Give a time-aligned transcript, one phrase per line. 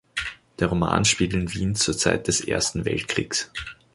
[0.57, 3.51] Der Roman spielt in Wien zur Zeit des Ersten Weltkriegs.